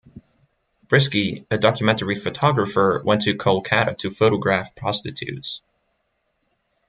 Briski, 0.87 1.45
a 1.51 1.59
documentary 1.59 2.15
photographer, 2.19 3.03
went 3.05 3.21
to 3.25 3.35
Kolkata 3.37 3.95
to 3.99 4.09
photograph 4.09 4.73
prostitutes. 4.75 5.61